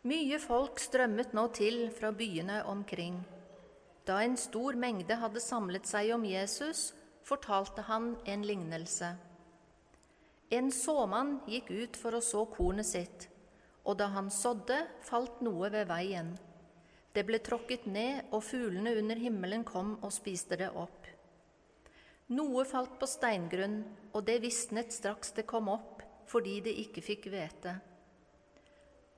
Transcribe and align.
Mye 0.00 0.38
folk 0.40 0.78
strømmet 0.80 1.34
nå 1.36 1.42
til 1.52 1.90
fra 1.92 2.08
byene 2.16 2.62
omkring. 2.64 3.18
Da 4.08 4.22
en 4.24 4.38
stor 4.40 4.72
mengde 4.80 5.18
hadde 5.20 5.42
samlet 5.44 5.84
seg 5.84 6.14
om 6.14 6.22
Jesus, 6.24 6.94
fortalte 7.20 7.84
han 7.84 8.14
en 8.24 8.46
lignelse. 8.48 9.10
En 10.56 10.70
såmann 10.72 11.34
gikk 11.44 11.68
ut 11.68 11.98
for 12.00 12.16
å 12.16 12.22
så 12.24 12.46
kornet 12.48 12.88
sitt, 12.88 13.26
og 13.84 13.98
da 14.00 14.08
han 14.14 14.32
sådde, 14.32 14.78
falt 15.04 15.44
noe 15.44 15.68
ved 15.68 15.92
veien. 15.92 16.32
Det 17.12 17.26
ble 17.28 17.42
tråkket 17.44 17.84
ned, 17.84 18.32
og 18.32 18.40
fuglene 18.48 18.96
under 19.02 19.20
himmelen 19.20 19.68
kom 19.68 19.98
og 20.00 20.16
spiste 20.16 20.56
det 20.56 20.70
opp. 20.72 21.12
Noe 22.32 22.64
falt 22.64 22.96
på 22.96 23.10
steingrunn, 23.10 23.82
og 24.16 24.24
det 24.24 24.40
visnet 24.48 24.96
straks 24.96 25.36
det 25.36 25.44
kom 25.44 25.68
opp, 25.68 26.00
fordi 26.24 26.62
det 26.64 26.78
ikke 26.86 27.04
fikk 27.04 27.28
hvete. 27.28 27.76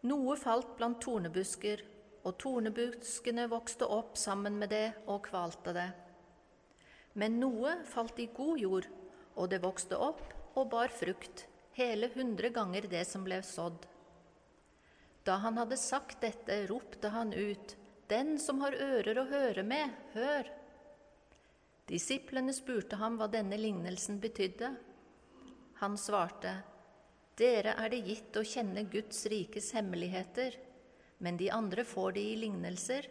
Noe 0.02 0.34
falt 0.34 0.74
blant 0.78 0.98
tornebusker, 1.02 1.82
og 2.26 2.34
tornebuskene 2.38 3.46
vokste 3.50 3.86
opp 3.86 4.16
sammen 4.18 4.58
med 4.58 4.72
det 4.74 4.88
og 5.06 5.24
kvalte 5.29 5.74
det. 5.76 5.88
Men 7.18 7.38
noe 7.38 7.76
falt 7.86 8.18
i 8.22 8.29
god 8.34 8.58
jord, 8.58 8.88
og 9.36 9.50
det 9.52 9.60
vokste 9.62 9.98
opp 9.98 10.22
og 10.58 10.70
bar 10.72 10.93
frukt, 10.93 11.46
hele 11.79 12.10
hundre 12.14 12.50
ganger 12.54 12.88
det 12.90 13.04
som 13.08 13.24
ble 13.26 13.40
sådd. 13.46 13.86
Da 15.22 15.38
han 15.44 15.60
hadde 15.60 15.79
sagt 15.79 16.21
dette, 16.24 16.64
ropte 16.71 17.12
han 17.14 17.32
ut, 17.32 17.76
Den 18.10 18.34
som 18.43 18.58
har 18.60 18.74
ører 18.74 19.22
å 19.22 19.29
høre 19.30 19.62
med, 19.64 19.88
hør! 20.12 20.48
Disiplene 21.88 22.52
spurte 22.52 22.98
ham 23.00 23.16
hva 23.16 23.29
denne 23.30 23.57
lignelsen 23.57 24.18
betydde. 24.21 24.68
Han 25.80 25.96
svarte, 25.96 26.52
Dere 27.39 27.72
er 27.81 27.89
det 27.93 28.03
gitt 28.04 28.36
å 28.36 28.45
kjenne 28.45 28.85
Guds 28.93 29.25
rikes 29.32 29.71
hemmeligheter, 29.77 30.59
men 31.22 31.39
de 31.41 31.49
andre 31.55 31.85
får 31.86 32.17
det 32.19 32.25
i 32.33 32.39
lignelser, 32.42 33.08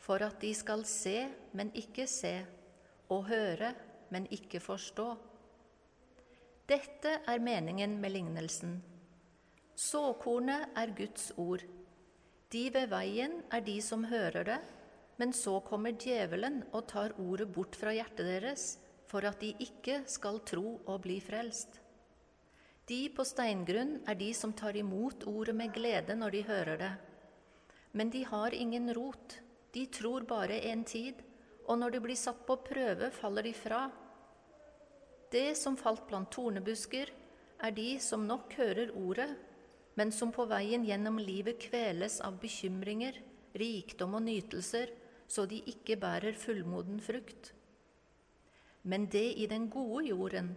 for 0.00 0.22
at 0.24 0.40
de 0.42 0.50
skal 0.56 0.82
se, 0.88 1.28
men 1.54 1.70
ikke 1.78 2.06
se, 2.10 2.34
og 3.12 3.28
høre, 3.28 3.74
men 4.10 4.26
ikke 4.34 4.62
forstå. 4.64 5.08
Dette 6.70 7.16
er 7.26 7.42
meningen 7.42 7.98
med 8.00 8.14
lignelsen. 8.14 8.78
Såkornet 9.78 10.74
er 10.78 10.94
Guds 10.96 11.30
ord. 11.38 11.62
De 12.50 12.64
ved 12.74 12.90
veien 12.90 13.40
er 13.54 13.62
de 13.66 13.76
som 13.84 14.04
hører 14.10 14.46
det, 14.46 14.58
men 15.20 15.34
så 15.36 15.58
kommer 15.66 15.94
djevelen 15.94 16.62
og 16.72 16.88
tar 16.90 17.14
ordet 17.20 17.46
bort 17.52 17.76
fra 17.78 17.92
hjertet 17.94 18.26
deres, 18.26 18.66
for 19.10 19.26
at 19.26 19.42
de 19.42 19.52
ikke 19.62 20.00
skal 20.10 20.40
tro 20.46 20.78
og 20.86 21.02
bli 21.04 21.18
frelst. 21.22 21.80
De 22.90 23.04
på 23.14 23.22
steingrunn 23.22 24.00
er 24.10 24.18
de 24.18 24.32
som 24.34 24.52
tar 24.56 24.74
imot 24.76 25.22
ordet 25.30 25.54
med 25.54 25.70
glede 25.76 26.16
når 26.18 26.34
de 26.34 26.44
hører 26.48 26.80
det. 26.80 26.92
Men 27.94 28.10
de 28.10 28.24
har 28.26 28.54
ingen 28.54 28.90
rot, 28.96 29.36
de 29.70 29.86
tror 29.86 30.26
bare 30.26 30.58
en 30.72 30.82
tid, 30.84 31.14
og 31.70 31.78
når 31.78 31.94
de 31.94 32.00
blir 32.02 32.18
satt 32.18 32.42
på 32.48 32.58
prøve, 32.66 33.12
faller 33.14 33.46
de 33.46 33.54
fra 33.54 33.84
det 35.30 35.54
som 35.54 35.76
falt 35.78 36.08
blant 36.08 36.30
tornebusker, 36.34 37.10
er 37.62 37.74
de 37.76 38.00
som 38.02 38.26
nok 38.26 38.54
hører 38.58 38.90
ordet, 38.98 39.28
men 39.94 40.10
som 40.14 40.32
på 40.34 40.46
veien 40.50 40.82
gjennom 40.86 41.20
livet 41.22 41.60
kveles 41.62 42.18
av 42.24 42.40
bekymringer, 42.42 43.14
rikdom 43.54 44.16
og 44.18 44.24
nytelser, 44.26 44.90
så 45.30 45.46
de 45.46 45.60
ikke 45.70 45.98
bærer 46.00 46.34
fullmoden 46.34 46.98
frukt. 47.04 47.52
Men 48.82 49.06
det 49.12 49.28
i 49.38 49.46
den 49.46 49.68
gode 49.70 50.08
jorden, 50.08 50.54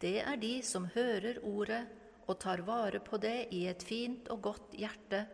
det 0.00 0.18
er 0.22 0.36
de 0.40 0.56
som 0.66 0.88
hører 0.94 1.38
ordet 1.44 1.84
og 2.26 2.38
tar 2.40 2.64
vare 2.66 3.00
på 3.04 3.18
det 3.20 3.48
i 3.52 3.66
et 3.68 3.82
fint 3.84 4.28
og 4.32 4.42
godt 4.48 4.74
hjerte, 4.78 5.24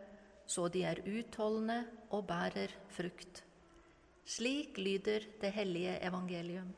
så 0.45 0.67
de 0.67 0.83
er 0.83 1.01
utholdende 1.07 1.83
og 2.11 2.27
bærer 2.27 2.73
frukt. 2.91 3.43
Slik 4.25 4.77
lyder 4.77 5.25
det 5.41 5.51
hellige 5.55 5.97
evangelium. 6.03 6.71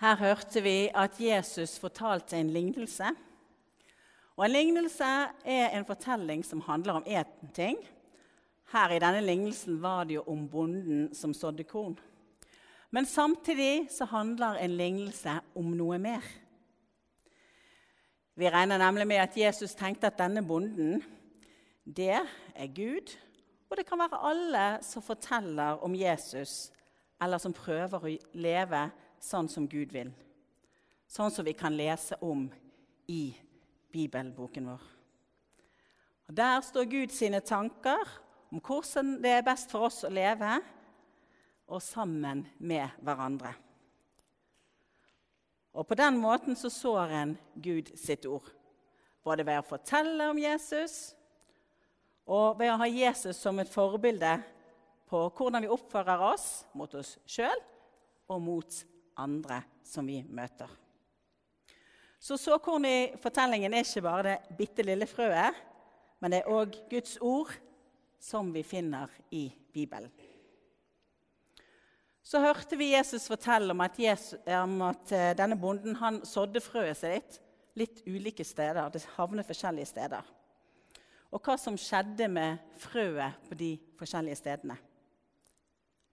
Her 0.00 0.16
hørte 0.20 0.60
vi 0.60 0.90
at 0.94 1.16
Jesus 1.20 1.78
fortalte 1.80 2.36
en 2.36 2.50
lignelse. 2.52 3.08
Og 4.36 4.44
En 4.44 4.52
lignelse 4.52 5.04
er 5.44 5.72
en 5.72 5.86
fortelling 5.88 6.44
som 6.44 6.60
handler 6.60 6.92
om 6.92 7.04
én 7.06 7.52
ting. 7.54 7.78
Her 8.72 8.92
i 8.92 8.98
denne 8.98 9.20
lignelsen 9.24 9.82
var 9.82 10.04
det 10.04 10.14
jo 10.14 10.24
om 10.26 10.48
bonden 10.48 11.14
som 11.14 11.34
sådde 11.34 11.64
korn. 11.64 11.98
Men 12.90 13.06
samtidig 13.06 13.88
så 13.90 14.04
handler 14.04 14.60
en 14.60 14.76
lignelse 14.76 15.40
om 15.54 15.72
noe 15.76 15.98
mer. 15.98 16.24
Vi 18.36 18.50
regner 18.50 18.78
nemlig 18.78 19.06
med 19.06 19.16
at 19.16 19.36
Jesus 19.36 19.74
tenkte 19.74 20.10
at 20.10 20.18
denne 20.18 20.42
bonden, 20.44 21.02
det 21.86 22.18
er 22.54 22.74
Gud. 22.74 23.16
Og 23.70 23.76
det 23.76 23.86
kan 23.86 23.98
være 23.98 24.20
alle 24.28 24.66
som 24.84 25.02
forteller 25.02 25.82
om 25.82 25.94
Jesus, 25.94 26.72
eller 27.22 27.38
som 27.38 27.54
prøver 27.56 28.04
å 28.04 28.12
leve 28.36 28.82
sånn 29.22 29.48
som 29.48 29.66
Gud 29.68 29.94
vil. 29.94 30.12
Sånn 31.08 31.32
som 31.32 31.46
vi 31.46 31.54
kan 31.56 31.74
lese 31.74 32.18
om 32.20 32.46
i 33.08 33.34
bibelboken 33.92 34.68
vår. 34.68 34.84
Og 36.28 36.36
Der 36.36 36.60
står 36.60 36.84
Gud 36.90 37.14
sine 37.14 37.40
tanker 37.40 38.04
om 38.50 38.60
hvordan 38.60 39.16
det 39.22 39.30
er 39.30 39.46
best 39.46 39.70
for 39.70 39.86
oss 39.88 40.02
å 40.04 40.10
leve, 40.12 40.58
og 41.66 41.82
sammen 41.82 42.44
med 42.58 42.88
hverandre. 43.02 43.52
Og 45.76 45.86
På 45.86 45.94
den 45.94 46.16
måten 46.16 46.56
så 46.56 46.70
sår 46.72 47.12
en 47.12 47.36
Gud 47.54 47.90
sitt 47.98 48.24
ord, 48.26 48.48
både 49.24 49.44
ved 49.44 49.60
å 49.60 49.66
fortelle 49.66 50.30
om 50.30 50.38
Jesus 50.40 51.14
og 52.26 52.56
ved 52.58 52.72
å 52.72 52.78
ha 52.80 52.86
Jesus 52.88 53.38
som 53.38 53.58
et 53.60 53.70
forbilde 53.70 54.32
på 55.06 55.20
hvordan 55.36 55.62
vi 55.62 55.70
oppfører 55.70 56.24
oss 56.32 56.64
mot 56.74 56.94
oss 56.98 57.16
sjøl 57.28 57.60
og 58.32 58.40
mot 58.42 58.80
andre 59.20 59.60
som 59.86 60.06
vi 60.06 60.22
møter. 60.24 60.70
Så 62.18 62.38
såkorn 62.40 62.88
i 62.88 62.98
fortellingen 63.22 63.74
er 63.74 63.84
ikke 63.84 64.02
bare 64.02 64.24
det 64.26 64.56
bitte 64.58 64.86
lille 64.86 65.06
frøet, 65.06 65.54
men 66.18 66.32
det 66.32 66.40
er 66.42 66.50
òg 66.50 66.74
Guds 66.90 67.18
ord 67.20 67.52
som 68.18 68.48
vi 68.54 68.64
finner 68.66 69.12
i 69.30 69.50
Bibelen. 69.72 70.10
Så 72.26 72.40
hørte 72.42 72.74
vi 72.74 72.88
Jesus 72.90 73.28
fortelle 73.30 73.70
om 73.70 73.80
at, 73.84 73.98
Jesus, 74.02 74.40
om 74.50 74.80
at 74.88 75.12
eh, 75.14 75.34
denne 75.38 75.54
bonden 75.62 75.94
han 76.00 76.24
sådde 76.26 76.58
frøet 76.64 76.98
sitt 76.98 77.36
litt 77.78 78.00
ulike 78.02 78.42
steder. 78.44 78.88
Det 78.90 79.04
havnet 79.14 79.46
forskjellige 79.46 79.92
steder. 79.92 80.26
Og 81.30 81.38
hva 81.46 81.54
som 81.60 81.76
skjedde 81.78 82.26
med 82.32 82.64
frøet 82.82 83.38
på 83.46 83.58
de 83.60 83.68
forskjellige 84.00 84.40
stedene. 84.40 84.74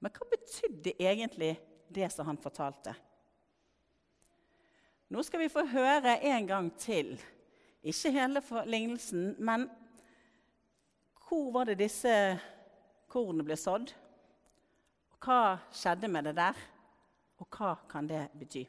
Men 0.03 0.13
hva 0.13 0.29
betydde 0.35 0.94
egentlig 1.02 1.56
det 1.90 2.12
som 2.13 2.29
han 2.29 2.38
fortalte. 2.38 2.94
Nå 5.09 5.25
skal 5.25 5.41
vi 5.41 5.50
få 5.50 5.66
høre 5.73 6.19
en 6.29 6.46
gang 6.50 6.69
til. 6.78 7.16
Ikke 7.81 8.13
hele 8.13 8.46
lignelsen, 8.69 9.34
men 9.41 9.66
hvor 11.25 11.50
var 11.57 11.72
det 11.72 11.81
disse 11.81 12.13
kornene 13.09 13.50
ble 13.50 13.57
sådd? 13.57 13.96
Hva 15.23 15.57
skjedde 15.72 16.09
med 16.11 16.28
det 16.28 16.35
der, 16.35 16.57
og 17.39 17.47
hva 17.56 17.75
kan 17.88 18.07
det 18.09 18.25
bety? 18.35 18.63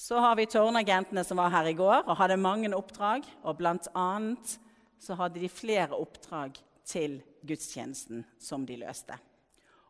Så 0.00 0.16
har 0.24 0.36
vi 0.38 0.46
tårnagentene 0.48 1.24
som 1.28 1.36
var 1.42 1.52
her 1.52 1.68
i 1.68 1.76
går 1.76 2.06
og 2.06 2.16
hadde 2.16 2.38
mange 2.40 2.70
oppdrag. 2.72 3.26
og 3.44 3.58
Blant 3.58 3.90
annet 3.92 4.54
så 4.96 5.16
hadde 5.18 5.42
de 5.42 5.48
flere 5.52 5.92
oppdrag 5.92 6.56
til 6.88 7.18
gudstjenesten 7.44 8.24
som 8.40 8.64
de 8.64 8.78
løste. 8.80 9.18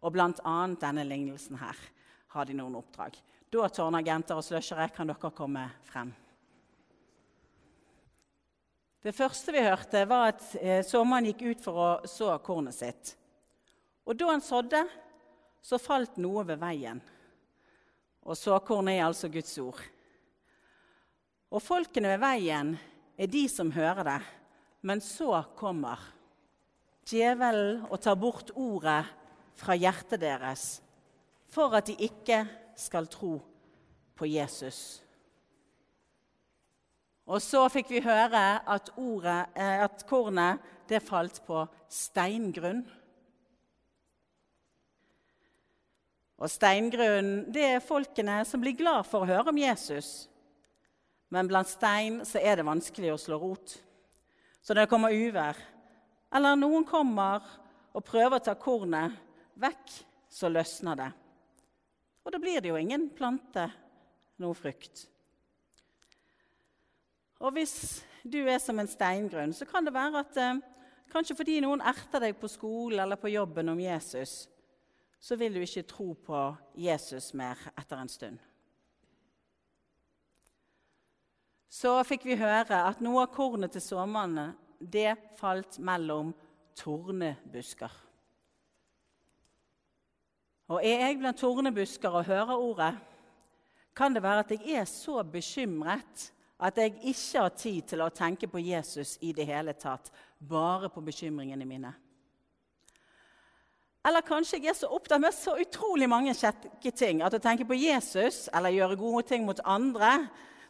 Og 0.02 0.16
bl.a. 0.16 0.56
denne 0.80 1.04
lignelsen 1.06 1.60
her 1.60 1.78
har 2.34 2.48
de 2.48 2.56
noen 2.58 2.74
oppdrag. 2.80 3.14
Da, 3.50 3.68
tårnagenter 3.70 4.38
og 4.38 4.46
slushere, 4.46 4.88
kan 4.94 5.10
dere 5.10 5.30
komme 5.30 5.68
frem. 5.86 6.10
Det 9.00 9.14
første 9.14 9.54
vi 9.54 9.62
hørte, 9.62 10.04
var 10.10 10.34
at 10.34 10.42
eh, 10.58 10.82
såmannen 10.84 11.30
gikk 11.30 11.46
ut 11.46 11.64
for 11.64 11.80
å 11.80 11.88
så 12.10 12.34
kornet 12.44 12.76
sitt. 12.76 13.14
Og 14.10 14.18
da 14.18 14.32
han 14.32 14.42
sådde, 14.42 14.82
så 15.62 15.78
falt 15.78 16.16
noe 16.18 16.42
ved 16.48 16.58
veien. 16.58 16.98
Og 18.26 18.34
såkornet 18.34 18.98
er 18.98 19.06
altså 19.06 19.30
Guds 19.30 19.52
ord. 19.62 19.78
Og 21.50 21.62
folkene 21.62 22.16
ved 22.16 22.22
veien 22.24 22.72
er 23.14 23.30
de 23.30 23.44
som 23.50 23.70
hører 23.70 24.02
det. 24.08 24.20
Men 24.82 25.02
så 25.04 25.44
kommer 25.54 26.02
djevelen 27.06 27.84
og 27.86 28.00
tar 28.02 28.18
bort 28.18 28.50
ordet 28.58 29.04
fra 29.60 29.76
hjertet 29.78 30.22
deres 30.22 30.80
for 31.50 31.74
at 31.76 31.90
de 31.90 31.96
ikke 32.06 32.44
skal 32.78 33.08
tro 33.10 33.36
på 34.16 34.28
Jesus. 34.30 35.00
Og 37.30 37.42
så 37.42 37.62
fikk 37.70 37.90
vi 37.92 38.02
høre 38.02 38.44
at, 38.66 38.90
ordet, 38.98 39.50
eh, 39.54 39.82
at 39.84 40.02
kornet 40.08 40.62
det 40.90 41.02
falt 41.06 41.42
på 41.46 41.62
steingrunn. 41.90 42.82
Og 46.40 46.48
Steingrunnen 46.48 47.50
det 47.52 47.66
er 47.66 47.84
folkene 47.84 48.40
som 48.48 48.62
blir 48.62 48.78
glad 48.78 49.04
for 49.08 49.22
å 49.22 49.28
høre 49.28 49.52
om 49.52 49.60
Jesus, 49.60 50.24
men 51.30 51.46
blant 51.50 51.68
stein 51.68 52.22
så 52.26 52.40
er 52.40 52.58
det 52.58 52.66
vanskelig 52.66 53.12
å 53.12 53.20
slå 53.20 53.36
rot. 53.38 53.76
Så 54.64 54.72
når 54.72 54.86
det 54.86 54.90
kommer 54.90 55.14
uvær, 55.14 55.58
eller 56.32 56.56
noen 56.58 56.86
kommer 56.88 57.44
og 57.92 58.06
prøver 58.06 58.38
å 58.38 58.44
ta 58.44 58.56
kornet 58.58 59.14
vekk, 59.60 59.92
så 60.30 60.50
løsner 60.50 60.98
det. 60.98 61.10
Og 62.24 62.34
da 62.34 62.40
blir 62.42 62.60
det 62.62 62.72
jo 62.72 62.78
ingen 62.80 63.08
plante, 63.14 63.68
noe 64.40 64.56
frukt. 64.56 65.04
Og 67.40 67.54
hvis 67.56 67.74
du 68.22 68.40
er 68.44 68.60
som 68.60 68.78
en 68.80 68.90
steingrunn, 68.90 69.52
så 69.56 69.68
kan 69.68 69.86
det 69.86 69.94
være 69.94 70.24
at 70.24 70.40
eh, 70.40 70.60
kanskje 71.12 71.36
fordi 71.38 71.60
noen 71.64 71.82
erter 71.84 72.26
deg 72.26 72.36
på 72.40 72.50
skolen 72.52 73.00
eller 73.04 73.20
på 73.20 73.32
jobben 73.32 73.72
om 73.72 73.80
Jesus, 73.80 74.44
så 75.20 75.36
vil 75.36 75.54
du 75.54 75.60
ikke 75.60 75.84
tro 75.88 76.14
på 76.14 76.38
Jesus 76.80 77.32
mer 77.36 77.60
etter 77.76 78.00
en 78.00 78.08
stund. 78.08 78.38
Så 81.70 81.92
fikk 82.08 82.24
vi 82.26 82.40
høre 82.40 82.80
at 82.88 83.02
noe 83.04 83.22
av 83.22 83.34
kornet 83.34 83.76
til 83.76 83.84
såmannen 83.84 84.56
det 84.80 85.12
falt 85.38 85.78
mellom 85.78 86.32
tornebusker. 86.80 87.92
Og 90.70 90.82
er 90.86 91.04
jeg 91.04 91.20
blant 91.20 91.38
tornebusker 91.38 92.14
og 92.14 92.26
hører 92.26 92.56
ordet, 92.56 92.92
kan 93.94 94.14
det 94.14 94.22
være 94.22 94.44
at 94.44 94.52
jeg 94.54 94.76
er 94.80 94.86
så 94.88 95.20
bekymret 95.26 96.30
at 96.60 96.78
jeg 96.78 96.94
ikke 97.10 97.42
har 97.42 97.54
tid 97.56 97.88
til 97.90 98.02
å 98.04 98.12
tenke 98.14 98.48
på 98.50 98.60
Jesus 98.62 99.16
i 99.24 99.32
det 99.36 99.46
hele 99.48 99.74
tatt, 99.78 100.10
bare 100.38 100.90
på 100.92 101.02
bekymringene 101.04 101.66
mine. 101.66 101.92
Eller 104.06 104.24
kanskje 104.24 104.56
jeg 104.62 104.72
er 104.72 104.78
så 104.78 104.88
opptatt 104.96 105.20
med 105.20 105.34
så 105.36 105.58
utrolig 105.60 106.08
mange 106.08 106.32
kjekke 106.36 106.92
ting 106.96 107.20
at 107.24 107.34
å 107.36 107.42
tenke 107.42 107.66
på 107.68 107.76
Jesus 107.76 108.46
eller 108.48 108.72
gjøre 108.72 108.96
gode 109.00 109.26
ting 109.28 109.44
mot 109.44 109.60
andre, 109.68 110.14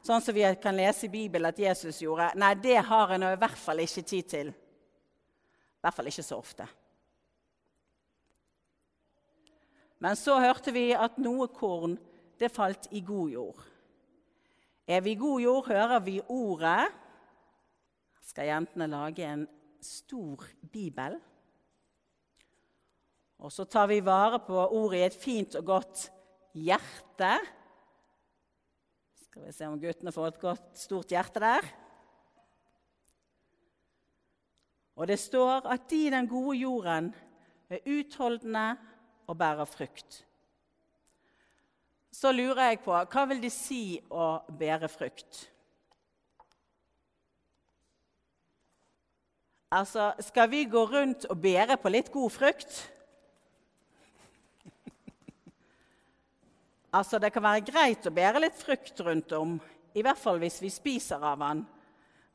sånn 0.02 0.22
som 0.24 0.34
vi 0.34 0.42
kan 0.62 0.74
lese 0.74 1.06
i 1.06 1.12
Bibelen 1.12 1.50
at 1.50 1.60
Jesus 1.60 2.00
gjorde, 2.02 2.32
nei, 2.40 2.56
det 2.58 2.80
har 2.88 3.14
nå 3.20 3.30
i 3.30 3.38
hvert 3.38 3.60
fall 3.60 3.84
ikke 3.84 4.02
tid 4.02 4.30
til. 4.32 4.50
I 4.50 5.84
hvert 5.84 5.96
fall 5.96 6.10
ikke 6.10 6.26
så 6.26 6.40
ofte. 6.40 6.66
Men 10.00 10.16
så 10.16 10.38
hørte 10.40 10.72
vi 10.74 10.88
at 10.96 11.20
noe 11.20 11.46
korn 11.52 11.98
det 12.40 12.48
falt 12.50 12.88
i 12.96 13.02
god 13.04 13.30
jord. 13.30 13.64
Er 14.90 15.04
vi 15.04 15.12
i 15.14 15.20
god 15.20 15.42
jord, 15.44 15.66
hører 15.68 16.00
vi 16.02 16.18
ordet. 16.32 16.88
Skal 18.26 18.48
jentene 18.48 18.88
lage 18.90 19.26
en 19.28 19.44
stor 19.84 20.48
bibel? 20.72 21.20
Og 23.40 23.52
så 23.52 23.64
tar 23.64 23.88
vi 23.88 24.02
vare 24.04 24.40
på 24.44 24.56
ordet 24.56 25.00
i 25.00 25.04
et 25.08 25.16
fint 25.16 25.56
og 25.56 25.64
godt 25.64 26.06
hjerte. 26.52 27.32
Skal 29.24 29.46
vi 29.46 29.54
se 29.56 29.68
om 29.68 29.80
guttene 29.80 30.12
får 30.12 30.32
et 30.32 30.40
godt, 30.42 30.70
stort 30.78 31.14
hjerte 31.14 31.42
der. 31.42 31.68
Og 35.00 35.08
det 35.08 35.16
står 35.22 35.70
at 35.72 35.86
de 35.88 36.06
i 36.06 36.12
den 36.12 36.28
gode 36.28 36.58
jorden 36.60 37.14
er 37.70 37.86
utholdende 37.88 38.66
og 39.30 39.38
bærer 39.40 39.64
frukt 39.64 40.24
så 42.20 42.32
lurer 42.34 42.70
jeg 42.70 42.82
på 42.84 42.92
hva 42.92 43.24
vil 43.30 43.40
det 43.42 43.52
si 43.54 43.96
å 44.10 44.40
bære 44.58 44.90
frukt? 44.90 45.46
Altså, 49.70 50.10
skal 50.26 50.50
vi 50.50 50.64
gå 50.66 50.82
rundt 50.90 51.28
og 51.30 51.38
bære 51.38 51.78
på 51.78 51.92
litt 51.94 52.10
god 52.10 52.34
frukt? 52.34 52.80
Altså, 56.92 57.18
det 57.18 57.32
kan 57.34 57.44
være 57.44 57.66
greit 57.66 58.06
å 58.06 58.14
bære 58.14 58.42
litt 58.42 58.58
frukt 58.58 59.00
rundt 59.06 59.32
om, 59.36 59.58
i 59.94 60.02
hvert 60.06 60.20
fall 60.20 60.38
hvis 60.42 60.60
vi 60.62 60.70
spiser 60.72 61.22
av 61.22 61.40
den. 61.42 61.64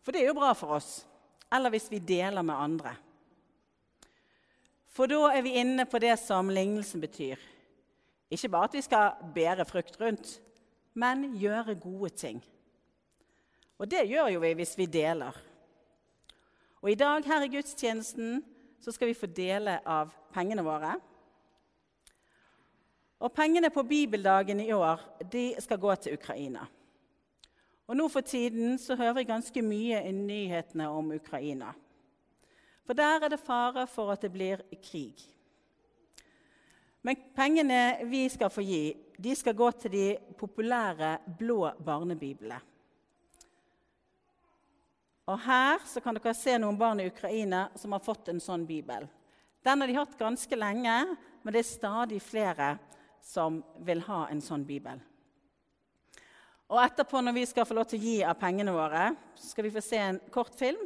For 0.03 0.13
det 0.13 0.21
er 0.21 0.29
jo 0.29 0.37
bra 0.37 0.51
for 0.57 0.77
oss. 0.77 1.05
Eller 1.53 1.71
hvis 1.73 1.87
vi 1.91 2.01
deler 2.03 2.43
med 2.45 2.55
andre. 2.55 2.95
For 4.95 5.11
da 5.11 5.31
er 5.35 5.43
vi 5.43 5.57
inne 5.59 5.85
på 5.89 5.99
det 5.99 6.13
som 6.21 6.49
lignelsen 6.51 7.01
betyr. 7.03 7.39
Ikke 8.31 8.49
bare 8.51 8.69
at 8.69 8.75
vi 8.77 8.83
skal 8.83 9.31
bære 9.35 9.65
frukt 9.67 9.97
rundt, 10.01 10.37
men 10.95 11.33
gjøre 11.39 11.75
gode 11.79 12.11
ting. 12.15 12.39
Og 13.77 13.89
det 13.91 14.05
gjør 14.07 14.31
jo 14.33 14.43
vi 14.43 14.53
hvis 14.55 14.77
vi 14.79 14.87
deler. 14.87 15.35
Og 16.81 16.91
i 16.91 16.99
dag 16.99 17.25
her 17.27 17.43
i 17.43 17.51
gudstjenesten 17.51 18.39
så 18.79 18.93
skal 18.93 19.09
vi 19.09 19.17
få 19.17 19.27
dele 19.27 19.79
av 19.89 20.13
pengene 20.35 20.63
våre. 20.63 20.95
Og 23.19 23.31
pengene 23.31 23.69
på 23.71 23.83
bibeldagen 23.87 24.59
i 24.59 24.71
år 24.75 25.01
de 25.31 25.53
skal 25.59 25.79
gå 25.79 25.95
til 25.95 26.17
Ukraina. 26.17 26.65
Og 27.87 27.97
Nå 27.97 28.07
for 28.09 28.25
tiden 28.25 28.79
så 28.81 28.97
hører 28.97 29.21
jeg 29.21 29.29
ganske 29.29 29.61
mye 29.61 30.01
i 30.03 30.11
nyhetene 30.11 30.89
om 30.89 31.13
Ukraina. 31.15 31.71
For 32.85 32.97
der 32.97 33.23
er 33.23 33.29
det 33.29 33.41
fare 33.41 33.85
for 33.87 34.11
at 34.13 34.21
det 34.21 34.33
blir 34.33 34.61
krig. 34.83 35.21
Men 37.05 37.21
pengene 37.37 38.07
vi 38.09 38.23
skal 38.29 38.49
få 38.49 38.63
gi, 38.65 38.95
de 39.17 39.35
skal 39.37 39.55
gå 39.55 39.67
til 39.77 39.91
de 39.93 40.05
populære 40.37 41.17
blå 41.37 41.69
barnebiblene. 41.85 42.57
Og 45.25 45.39
Her 45.41 45.81
så 45.89 46.01
kan 46.01 46.17
dere 46.17 46.35
se 46.37 46.53
noen 46.61 46.77
barn 46.77 46.99
i 47.01 47.07
Ukraina 47.09 47.67
som 47.77 47.95
har 47.95 48.03
fått 48.05 48.29
en 48.29 48.41
sånn 48.41 48.65
bibel. 48.65 49.07
Den 49.65 49.81
har 49.81 49.89
de 49.89 49.97
hatt 49.97 50.17
ganske 50.19 50.57
lenge, 50.57 50.97
men 51.41 51.53
det 51.53 51.63
er 51.63 51.69
stadig 51.69 52.19
flere 52.21 52.75
som 53.25 53.63
vil 53.85 54.03
ha 54.05 54.25
en 54.29 54.41
sånn 54.43 54.65
bibel. 54.67 54.99
Og 56.69 56.81
Etterpå, 56.81 57.21
når 57.21 57.35
vi 57.37 57.45
skal 57.49 57.65
få 57.65 57.77
lov 57.77 57.87
til 57.89 57.99
å 57.99 58.05
gi 58.05 58.17
av 58.25 58.37
pengene 58.41 58.73
våre, 58.73 59.11
skal 59.37 59.67
vi 59.67 59.73
få 59.73 59.81
se 59.85 60.01
en 60.01 60.19
kort 60.33 60.53
film 60.57 60.81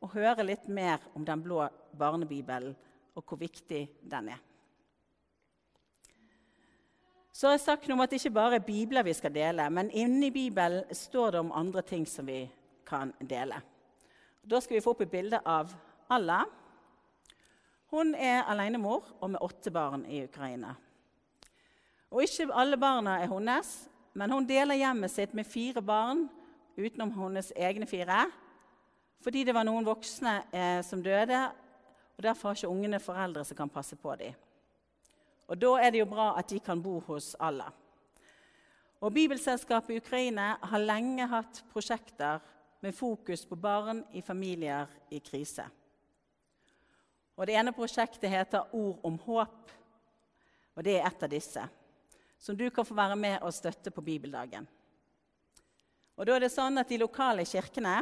og 0.00 0.12
høre 0.14 0.46
litt 0.46 0.68
mer 0.72 1.02
om 1.16 1.24
den 1.26 1.42
blå 1.44 1.64
barnebibelen 1.98 2.76
og 3.16 3.24
hvor 3.24 3.40
viktig 3.40 3.82
den 4.08 4.30
er. 4.32 4.44
Så 7.32 7.46
har 7.46 7.54
jeg 7.54 7.64
sagt 7.66 7.86
noe 7.86 7.94
om 7.94 8.02
at 8.02 8.10
det 8.10 8.18
ikke 8.18 8.34
bare 8.34 8.58
er 8.58 8.66
bibler 8.66 9.06
vi 9.06 9.14
skal 9.14 9.34
dele, 9.34 9.68
men 9.70 9.92
inni 9.94 10.30
Bibelen 10.34 10.88
står 10.90 11.36
det 11.36 11.42
om 11.44 11.52
andre 11.54 11.84
ting 11.86 12.06
som 12.08 12.26
vi 12.26 12.40
kan 12.88 13.12
dele. 13.20 13.60
Da 14.42 14.58
skal 14.64 14.78
vi 14.78 14.82
få 14.82 14.94
opp 14.96 15.04
et 15.04 15.12
bilde 15.12 15.38
av 15.46 15.70
Allah. 16.10 16.48
Hun 17.92 18.14
er 18.16 18.48
alenemor 18.48 19.06
og 19.20 19.30
med 19.30 19.44
åtte 19.44 19.70
barn 19.70 20.02
i 20.08 20.24
Ukraina. 20.24 20.74
Og 22.10 22.22
Ikke 22.22 22.48
alle 22.54 22.76
barna 22.76 23.18
er 23.20 23.28
hennes, 23.28 23.88
men 24.14 24.30
hun 24.30 24.46
deler 24.48 24.74
hjemmet 24.74 25.12
sitt 25.12 25.34
med 25.34 25.46
fire 25.46 25.82
barn 25.82 26.28
utenom 26.78 27.12
hennes 27.12 27.52
egne 27.56 27.86
fire, 27.86 28.26
fordi 29.20 29.44
det 29.44 29.54
var 29.54 29.66
noen 29.66 29.86
voksne 29.86 30.34
eh, 30.54 30.80
som 30.86 31.02
døde, 31.02 31.40
og 32.16 32.22
derfor 32.22 32.48
har 32.48 32.58
ikke 32.58 32.70
ungene 32.70 33.00
foreldre 33.02 33.44
som 33.44 33.56
kan 33.58 33.70
passe 33.70 33.96
på 33.96 34.14
dem. 34.16 34.34
Og 35.48 35.58
Da 35.60 35.74
er 35.80 35.90
det 35.90 36.00
jo 36.00 36.08
bra 36.10 36.32
at 36.38 36.48
de 36.50 36.60
kan 36.60 36.82
bo 36.82 36.98
hos 37.00 37.34
alle. 37.40 37.64
Og 39.00 39.12
Bibelselskapet 39.14 39.94
i 39.94 39.98
Ukraina 39.98 40.56
har 40.62 40.82
lenge 40.82 41.26
hatt 41.26 41.62
prosjekter 41.72 42.40
med 42.82 42.94
fokus 42.94 43.46
på 43.46 43.56
barn 43.56 44.04
i 44.12 44.22
familier 44.22 44.86
i 45.10 45.18
krise. 45.18 45.64
Og 47.36 47.46
Det 47.46 47.54
ene 47.54 47.72
prosjektet 47.72 48.30
heter 48.30 48.74
Ord 48.74 49.00
om 49.04 49.18
håp, 49.18 49.70
og 50.74 50.84
det 50.84 50.96
er 50.98 51.06
et 51.06 51.22
av 51.22 51.30
disse. 51.30 51.68
Som 52.38 52.56
du 52.56 52.68
kan 52.70 52.86
få 52.86 52.94
være 52.94 53.16
med 53.18 53.42
og 53.42 53.54
støtte 53.54 53.90
på 53.90 54.04
bibeldagen. 54.04 54.66
Og 56.18 56.26
da 56.26 56.34
er 56.34 56.46
det 56.46 56.52
sånn 56.54 56.78
at 56.80 56.88
De 56.90 56.98
lokale 56.98 57.44
kirkene 57.46 58.00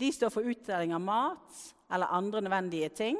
de 0.00 0.08
står 0.14 0.30
for 0.32 0.46
utdeling 0.46 0.94
av 0.94 1.02
mat 1.02 1.62
eller 1.90 2.14
andre 2.14 2.40
nødvendige 2.44 2.88
ting. 2.94 3.18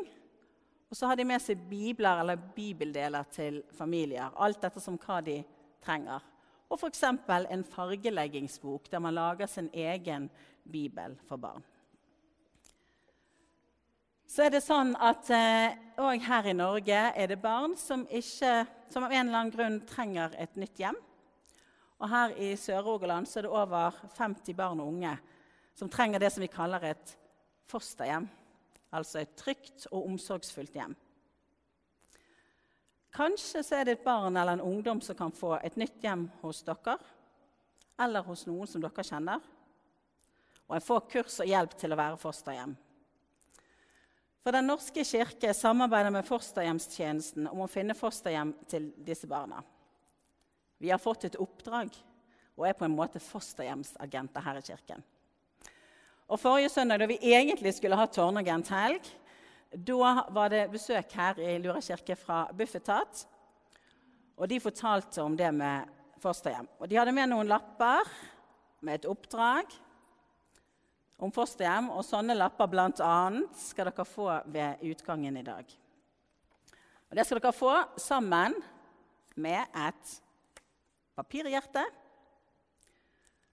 Og 0.90 0.96
så 0.96 1.10
har 1.10 1.18
de 1.18 1.26
med 1.26 1.42
seg 1.42 1.58
bibler 1.70 2.22
eller 2.22 2.38
bibeldeler 2.54 3.26
til 3.30 3.60
familier. 3.74 4.30
Alt 4.34 4.62
dette 4.62 4.82
som 4.82 4.98
hva 4.98 5.18
de 5.22 5.40
trenger. 5.82 6.22
Og 6.70 6.78
f.eks. 6.78 7.02
en 7.02 7.64
fargeleggingsbok 7.66 8.90
der 8.90 9.02
man 9.02 9.14
lager 9.14 9.50
sin 9.50 9.70
egen 9.74 10.28
bibel 10.62 11.18
for 11.26 11.36
barn. 11.36 11.64
Så 14.30 14.44
er 14.46 14.52
det 14.54 14.62
sånn 14.62 14.92
at 14.94 15.26
òg 15.32 16.12
eh, 16.14 16.26
her 16.28 16.48
i 16.52 16.54
Norge 16.54 16.98
er 17.18 17.30
det 17.32 17.40
barn 17.42 17.74
som, 17.78 18.04
ikke, 18.06 18.64
som 18.92 19.06
av 19.06 19.10
en 19.10 19.24
eller 19.26 19.40
annen 19.40 19.54
grunn 19.54 19.80
trenger 19.90 20.36
et 20.38 20.54
nytt 20.60 20.78
hjem. 20.78 20.98
Og 21.98 22.08
her 22.08 22.36
i 22.38 22.52
Sør-Rogaland 22.56 23.26
er 23.26 23.44
det 23.44 23.50
over 23.50 23.96
50 24.16 24.54
barn 24.56 24.82
og 24.82 24.92
unge 24.94 25.16
som 25.74 25.90
trenger 25.90 26.22
det 26.22 26.30
som 26.30 26.44
vi 26.44 26.52
kaller 26.52 26.92
et 26.92 27.16
fosterhjem 27.70 28.28
altså 28.96 29.20
et 29.20 29.36
trygt 29.38 29.86
og 29.90 30.06
omsorgsfullt 30.08 30.74
hjem. 30.74 30.94
Kanskje 33.14 33.62
så 33.66 33.80
er 33.80 33.86
det 33.86 33.96
et 33.98 34.04
barn 34.04 34.36
eller 34.36 34.58
en 34.58 34.66
ungdom 34.66 35.00
som 35.02 35.18
kan 35.18 35.34
få 35.34 35.56
et 35.58 35.78
nytt 35.80 35.98
hjem 36.02 36.28
hos 36.42 36.62
dere, 36.66 36.96
eller 38.00 38.26
hos 38.26 38.46
noen 38.46 38.70
som 38.70 38.82
dere 38.82 39.04
kjenner. 39.06 39.42
Og 40.70 40.76
en 40.76 40.86
får 40.86 41.08
kurs 41.10 41.40
og 41.42 41.50
hjelp 41.50 41.74
til 41.78 41.92
å 41.94 41.98
være 41.98 42.20
fosterhjem. 42.20 42.76
For 44.40 44.56
Den 44.56 44.70
norske 44.70 45.04
kirke 45.04 45.52
samarbeider 45.54 46.12
med 46.14 46.24
fosterhjemstjenesten 46.24 47.48
om 47.50 47.60
å 47.60 47.68
finne 47.68 47.96
fosterhjem 47.96 48.54
til 48.70 48.88
disse 49.04 49.28
barna. 49.28 49.60
Vi 50.80 50.88
har 50.88 51.00
fått 51.02 51.26
et 51.28 51.36
oppdrag, 51.36 51.92
og 52.56 52.64
er 52.64 52.76
på 52.76 52.86
en 52.86 52.96
måte 52.96 53.20
fosterhjemsagenter 53.20 54.44
her 54.46 54.60
i 54.60 54.64
kirken. 54.64 55.04
Og 56.30 56.40
Forrige 56.40 56.70
søndag, 56.72 57.02
da 57.02 57.08
vi 57.10 57.18
egentlig 57.20 57.74
skulle 57.76 57.98
ha 57.98 58.06
tårnagenthelg, 58.08 59.04
da 59.70 60.24
var 60.32 60.48
det 60.50 60.70
besøk 60.72 61.12
her 61.18 61.38
i 61.42 61.58
Lura 61.60 61.82
kirke 61.84 62.16
fra 62.16 62.46
Bufetat. 62.56 63.26
Og 64.40 64.48
de 64.48 64.60
fortalte 64.62 65.20
om 65.22 65.36
det 65.36 65.50
med 65.52 65.90
fosterhjem. 66.22 66.68
Og 66.80 66.88
De 66.88 66.96
hadde 66.96 67.12
med 67.12 67.28
noen 67.28 67.50
lapper 67.50 68.08
med 68.80 69.00
et 69.02 69.08
oppdrag 69.10 69.68
om 71.20 71.32
fosterhjem. 71.34 71.90
Og 71.94 72.04
sånne 72.06 72.36
lapper 72.36 72.70
bl.a. 72.70 73.14
skal 73.60 73.90
dere 73.90 74.08
få 74.08 74.28
ved 74.50 74.82
utgangen 74.90 75.36
i 75.40 75.46
dag. 75.46 75.76
Og 77.10 77.16
Det 77.16 77.26
skal 77.26 77.40
dere 77.40 77.56
få 77.56 77.74
sammen 78.00 78.56
med 79.40 79.66
et 79.76 80.20
papirhjerte 81.18 81.84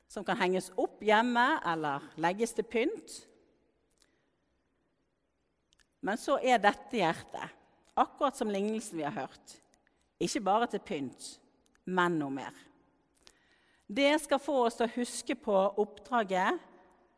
som 0.07 0.23
kan 0.23 0.39
henges 0.39 0.69
opp 0.79 1.01
hjemme 1.03 1.45
eller 1.67 2.05
legges 2.21 2.55
til 2.55 2.67
pynt. 2.67 3.17
Men 6.01 6.19
så 6.21 6.37
er 6.39 6.61
dette 6.61 6.95
hjertet, 6.95 7.55
akkurat 7.97 8.37
som 8.37 8.51
lignelsen 8.53 9.01
vi 9.01 9.03
har 9.03 9.15
hørt, 9.15 9.57
ikke 10.21 10.43
bare 10.45 10.69
til 10.71 10.81
pynt, 10.85 11.25
men 11.83 12.15
noe 12.21 12.31
mer. 12.33 12.55
Det 13.87 14.13
skal 14.21 14.41
få 14.41 14.61
oss 14.67 14.77
til 14.77 14.87
å 14.87 14.95
huske 14.95 15.35
på 15.39 15.55
oppdraget 15.81 16.61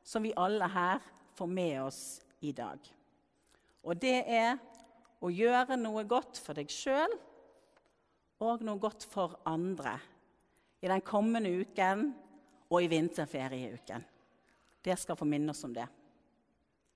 som 0.03 0.23
vi 0.23 0.33
alle 0.35 0.67
her 0.69 1.03
får 1.37 1.47
med 1.47 1.81
oss 1.83 2.01
i 2.39 2.51
dag. 2.55 2.79
Og 3.83 3.99
det 3.99 4.17
er 4.27 4.57
å 5.19 5.31
gjøre 5.31 5.77
noe 5.79 6.05
godt 6.07 6.39
for 6.41 6.57
deg 6.57 6.71
sjøl 6.71 7.13
og 8.43 8.63
noe 8.63 8.79
godt 8.79 9.05
for 9.09 9.39
andre 9.49 9.97
i 10.79 10.87
den 10.87 11.03
kommende 11.03 11.51
uken 11.51 12.09
og 12.69 12.83
i 12.83 12.89
vinterferieuken. 12.91 14.05
Det 14.79 14.95
skal 14.99 15.17
få 15.19 15.27
minne 15.27 15.51
oss 15.51 15.65
om 15.67 15.73
det. 15.75 15.87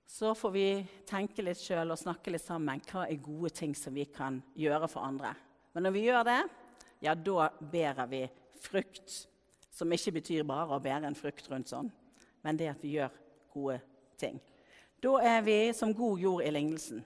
Så 0.06 0.34
får 0.36 0.52
vi 0.52 0.68
tenke 1.08 1.44
litt 1.44 1.60
sjøl 1.60 1.92
og 1.92 2.00
snakke 2.00 2.32
litt 2.32 2.44
sammen. 2.44 2.80
Hva 2.88 3.06
er 3.08 3.20
gode 3.24 3.50
ting 3.56 3.74
som 3.76 3.96
vi 3.96 4.06
kan 4.08 4.38
gjøre 4.56 4.88
for 4.88 5.04
andre? 5.04 5.32
Men 5.74 5.86
når 5.86 5.94
vi 5.96 6.04
gjør 6.06 6.26
det, 6.28 6.40
ja, 7.04 7.14
da 7.16 7.48
bærer 7.60 8.08
vi 8.08 8.22
frukt. 8.62 9.16
Som 9.74 9.92
ikke 9.92 10.14
betyr 10.20 10.46
bare 10.46 10.76
å 10.76 10.82
bære 10.82 11.08
en 11.08 11.18
frukt 11.18 11.48
rundt 11.50 11.72
sånn, 11.72 11.88
men 12.44 12.60
det 12.60 12.68
at 12.70 12.82
vi 12.84 12.94
gjør 12.98 13.12
gode 13.54 13.80
ting. 14.20 14.38
Da 15.02 15.18
er 15.24 15.42
vi 15.44 15.58
som 15.76 15.92
god 15.96 16.20
jord 16.20 16.44
i 16.44 16.52
lignelsen. 16.52 17.02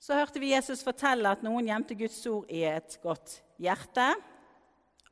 Så 0.00 0.16
hørte 0.18 0.40
vi 0.40 0.52
Jesus 0.52 0.84
fortelle 0.84 1.30
at 1.32 1.44
noen 1.44 1.64
gjemte 1.68 1.96
Guds 1.96 2.18
ord 2.28 2.50
i 2.52 2.60
et 2.68 2.98
godt 3.02 3.38
hjerte. 3.60 4.10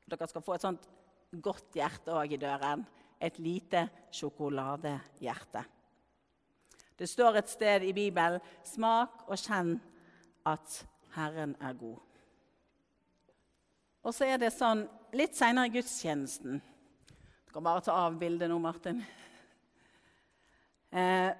Dere 0.05 0.29
skal 0.29 0.45
få 0.45 0.57
et 0.57 0.67
sånt 0.67 0.89
godt 1.33 1.79
hjerte 1.79 2.13
òg 2.13 2.35
i 2.37 2.41
døren. 2.41 2.85
Et 3.23 3.39
lite 3.41 3.87
sjokoladehjerte. 4.13 5.63
Det 6.99 7.09
står 7.09 7.39
et 7.39 7.49
sted 7.49 7.87
i 7.89 7.95
Bibelen 7.97 8.41
'Smak 8.65 9.25
og 9.29 9.39
kjenn 9.39 9.81
at 10.47 10.87
Herren 11.15 11.57
er 11.61 11.73
god'. 11.73 12.03
Og 14.03 14.15
så 14.15 14.27
er 14.27 14.37
det 14.37 14.53
sånn 14.53 14.85
litt 15.15 15.37
seinere 15.39 15.71
i 15.71 15.75
gudstjenesten 15.79 16.61
Du 17.53 17.61
bare 17.61 17.81
ta 17.85 17.93
av 17.93 18.15
nå, 18.17 18.59
Martin. 18.59 19.03
Eh, 20.91 21.33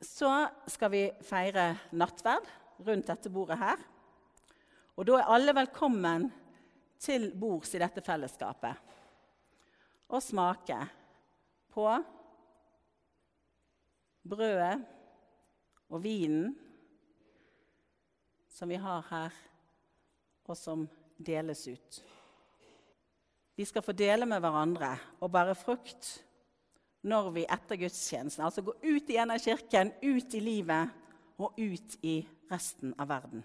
så 0.00 0.48
skal 0.66 0.90
vi 0.90 1.02
feire 1.20 1.76
nattverd 1.92 2.46
rundt 2.86 3.10
dette 3.10 3.28
bordet 3.28 3.58
her. 3.60 3.82
Og 4.96 5.04
da 5.04 5.18
er 5.18 5.28
alle 5.28 5.52
velkommen 5.52 6.24
til 6.96 7.34
bords 7.36 7.74
i 7.76 7.82
dette 7.82 8.00
fellesskapet 8.00 8.80
og 10.08 10.24
smake 10.24 10.78
på 11.76 11.84
brødet 14.24 14.80
og 15.92 16.00
vinen 16.00 16.56
som 18.48 18.72
vi 18.72 18.80
har 18.80 19.04
her, 19.12 19.36
og 20.48 20.56
som 20.56 20.88
deles 21.20 21.68
ut. 21.68 22.02
Vi 23.56 23.66
skal 23.68 23.84
få 23.84 23.92
dele 23.92 24.26
med 24.28 24.40
hverandre 24.40 24.94
og 25.20 25.32
bære 25.32 25.56
frukt 25.58 26.08
når 27.02 27.30
vi 27.34 27.42
etter 27.50 27.80
gudstjenesten 27.80 28.44
altså 28.46 28.62
går 28.64 28.78
ut 28.80 29.10
igjen 29.10 29.32
av 29.34 29.42
kirken, 29.42 29.90
ut 30.02 30.34
i 30.38 30.40
livet 30.40 30.92
og 31.42 31.58
ut 31.58 31.96
i 32.06 32.20
resten 32.52 32.94
av 33.00 33.10
verden. 33.10 33.42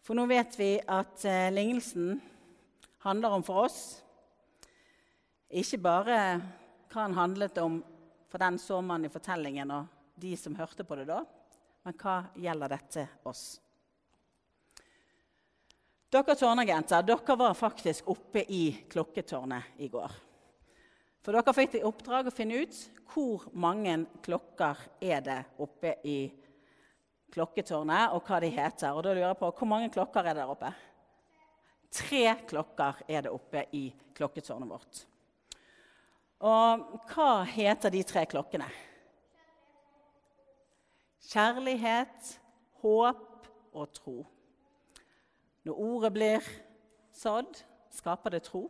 For 0.00 0.16
nå 0.16 0.24
vet 0.30 0.56
vi 0.58 0.72
at 0.80 1.24
eh, 1.28 1.52
lignelsen 1.52 2.16
handler 3.04 3.36
om 3.36 3.44
for 3.46 3.66
oss 3.68 3.80
ikke 5.50 5.80
bare 5.82 6.18
hva 6.90 7.04
den 7.04 7.18
handlet 7.18 7.58
om 7.62 7.80
for 8.30 8.42
den 8.42 8.58
såmannen 8.62 9.08
i 9.08 9.12
fortellingen 9.12 9.70
og 9.74 9.96
de 10.20 10.36
som 10.38 10.54
hørte 10.58 10.86
på 10.86 10.98
det 10.98 11.08
da, 11.08 11.22
men 11.86 11.96
hva 11.98 12.16
gjelder 12.38 12.70
dette 12.70 13.06
oss? 13.26 13.58
Dere 16.10 16.34
tårnagenter 16.34 17.04
dere 17.06 17.36
var 17.38 17.54
faktisk 17.54 18.08
oppe 18.10 18.42
i 18.42 18.72
klokketårnet 18.90 19.78
i 19.78 19.88
går. 19.88 20.10
For 21.22 21.36
dere 21.36 21.54
fikk 21.54 21.76
i 21.78 21.84
oppdrag 21.86 22.26
å 22.26 22.34
finne 22.34 22.64
ut 22.64 22.78
hvor 23.12 23.44
mange 23.54 23.94
klokker 24.24 24.80
er 25.02 25.22
det 25.22 25.38
oppe 25.62 25.92
i 26.06 26.18
klokketårnet, 27.30 28.10
og 28.14 28.26
hva 28.26 28.40
de 28.42 28.50
heter. 28.50 28.90
Og 28.90 29.04
da 29.06 29.12
lurer 29.14 29.28
jeg 29.28 29.38
på, 29.38 29.52
Hvor 29.58 29.70
mange 29.70 29.90
klokker 29.94 30.26
er 30.26 30.34
det 30.34 30.42
der 30.42 30.50
oppe? 30.50 30.72
Tre 31.94 32.24
klokker 32.46 33.02
er 33.06 33.22
det 33.22 33.30
oppe 33.34 33.64
i 33.74 33.84
klokketårnet 34.14 34.70
vårt. 34.70 35.04
Og 36.40 37.06
hva 37.12 37.30
heter 37.44 37.90
de 37.94 38.02
tre 38.02 38.26
klokkene? 38.26 38.66
Kjærlighet, 41.30 42.34
håp 42.82 43.50
og 43.74 43.90
tro. 43.94 44.18
Når 45.66 45.80
ordet 45.84 46.12
blir 46.14 46.50
sådd, 47.12 47.58
skaper 47.92 48.36
det 48.36 48.44
tro. 48.46 48.64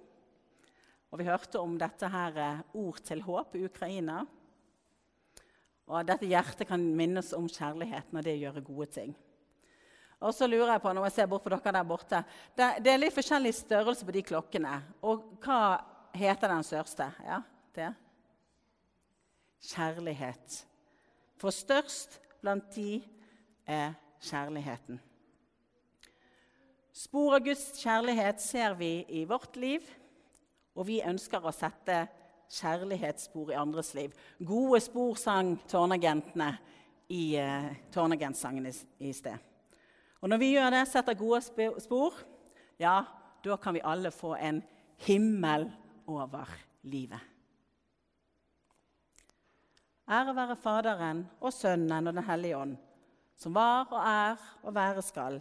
Og 1.10 1.18
Vi 1.18 1.26
hørte 1.26 1.60
om 1.60 1.78
dette 1.78 2.08
her 2.10 2.36
eh, 2.38 2.62
ord 2.78 3.00
til 3.02 3.22
håp 3.22 3.56
i 3.58 3.64
Ukraina. 3.66 4.22
Og 5.90 6.06
Dette 6.06 6.28
hjertet 6.30 6.68
kan 6.70 6.82
minnes 6.96 7.32
om 7.34 7.48
kjærligheten 7.50 8.18
og 8.18 8.24
det 8.26 8.36
å 8.38 8.42
gjøre 8.44 8.62
gode 8.66 8.86
ting. 8.94 9.14
Og 10.20 10.34
så 10.36 10.46
lurer 10.46 10.74
jeg 10.74 10.82
på, 10.84 10.92
når 10.92 11.06
jeg 11.08 11.14
ser 11.16 11.28
bort 11.32 11.42
på 11.46 11.50
dere 11.52 11.72
der 11.72 11.86
borte, 11.88 12.18
det, 12.54 12.66
det, 12.84 12.92
er 12.92 13.00
litt 13.00 13.16
forskjellig 13.16 13.54
størrelse 13.56 14.04
på 14.04 14.14
de 14.14 14.22
klokkene. 14.28 14.74
Og 15.08 15.24
hva 15.40 15.80
heter 16.12 16.52
den 16.52 16.66
største? 16.66 17.06
Ja, 17.24 17.40
det? 17.74 17.88
Kjærlighet. 19.70 20.58
For 21.40 21.54
størst 21.54 22.20
blant 22.42 22.68
de 22.76 23.00
er 23.64 23.96
kjærligheten. 24.28 25.00
Spor 27.00 27.38
av 27.38 27.44
Guds 27.46 27.78
kjærlighet 27.80 28.42
ser 28.44 28.74
vi 28.76 28.90
i 29.08 29.22
vårt 29.24 29.54
liv, 29.56 29.84
og 30.76 30.84
vi 30.84 30.98
ønsker 31.00 31.40
å 31.40 31.52
sette 31.54 32.02
kjærlighetsspor 32.52 33.52
i 33.54 33.56
andres 33.56 33.94
liv. 33.96 34.12
Gode 34.44 34.82
spor 34.84 35.16
sang 35.16 35.54
tårnagentene 35.70 36.50
i 37.08 37.22
uh, 37.40 37.70
tårnagentsangen 37.94 38.68
i, 38.68 38.72
i 39.08 39.12
sted. 39.16 39.38
Og 40.20 40.28
når 40.28 40.42
vi 40.42 40.50
gjør 40.52 40.74
det, 40.74 40.82
setter 40.90 41.16
gode 41.16 41.40
spor, 41.80 42.18
ja, 42.82 42.98
da 43.40 43.56
kan 43.56 43.78
vi 43.78 43.84
alle 43.86 44.12
få 44.12 44.34
en 44.36 44.58
himmel 45.06 45.70
over 46.10 46.52
livet. 46.84 47.22
Ære 50.10 50.36
være 50.36 50.58
Faderen 50.60 51.24
og 51.40 51.54
Sønnen 51.54 52.12
og 52.12 52.18
Den 52.18 52.28
hellige 52.28 52.60
ånd, 52.60 52.76
som 53.40 53.56
var 53.56 53.88
og 53.88 54.02
er 54.02 54.44
og 54.66 54.76
være 54.76 55.06
skal, 55.06 55.40